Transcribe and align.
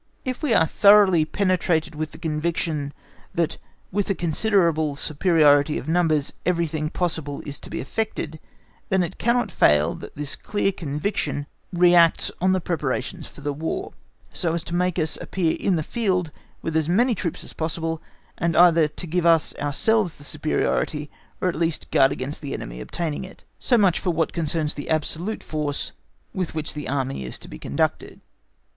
If 0.25 0.41
we 0.41 0.55
are 0.55 0.65
thoroughly 0.65 1.25
penetrated 1.25 1.93
with 1.93 2.11
the 2.11 2.17
conviction 2.17 2.91
that 3.35 3.59
with 3.91 4.09
a 4.09 4.15
considerable 4.15 4.95
superiority 4.95 5.77
of 5.77 5.87
numbers 5.87 6.33
everything 6.43 6.89
possible 6.89 7.43
is 7.45 7.59
to 7.59 7.69
be 7.69 7.79
effected, 7.79 8.39
then 8.89 9.03
it 9.03 9.19
cannot 9.19 9.51
fail 9.51 9.93
that 9.93 10.15
this 10.15 10.35
clear 10.35 10.71
conviction 10.71 11.45
reacts 11.71 12.31
on 12.41 12.51
the 12.51 12.59
preparations 12.59 13.27
for 13.27 13.41
the 13.41 13.53
War, 13.53 13.93
so 14.33 14.55
as 14.55 14.63
to 14.63 14.73
make 14.73 14.97
us 14.97 15.19
appear 15.21 15.55
in 15.59 15.75
the 15.75 15.83
field 15.83 16.31
with 16.63 16.75
as 16.75 16.89
many 16.89 17.13
troops 17.13 17.43
as 17.43 17.53
possible, 17.53 18.01
and 18.39 18.55
either 18.57 18.87
to 18.87 19.05
give 19.05 19.27
us 19.27 19.53
ourselves 19.57 20.15
the 20.15 20.23
superiority, 20.23 21.11
or 21.41 21.47
at 21.47 21.53
least 21.53 21.81
to 21.83 21.87
guard 21.89 22.11
against 22.11 22.41
the 22.41 22.55
enemy 22.55 22.81
obtaining 22.81 23.23
it. 23.23 23.43
So 23.59 23.77
much 23.77 23.99
for 23.99 24.09
what 24.09 24.33
concerns 24.33 24.73
the 24.73 24.89
absolute 24.89 25.43
force 25.43 25.91
with 26.33 26.55
which 26.55 26.73
the 26.73 26.87
War 26.89 27.11
is 27.11 27.37
to 27.37 27.47
be 27.47 27.59
conducted. 27.59 28.19